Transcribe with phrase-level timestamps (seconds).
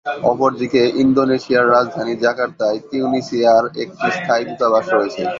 [0.23, 5.23] অপরদিকে, ইন্দোনেশিয়ার রাজধানী জাকার্তায় তিউনিসিয়ার একটি স্থায়ী দূতাবাস রয়েছে।